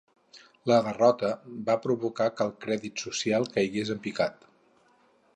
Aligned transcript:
La 0.69 0.77
derrota 0.85 1.27
va 1.67 1.75
provocar 1.83 2.27
que 2.37 2.47
el 2.49 2.53
Crèdit 2.65 3.03
Social 3.07 3.45
caigués 3.59 3.93
en 3.97 4.01
picat. 4.07 4.49